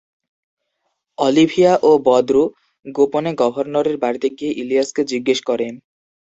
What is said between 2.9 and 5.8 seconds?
গোপনে গভর্নরের বাড়িতে গিয়ে ইলিয়াসকে জিজ্ঞেস করে।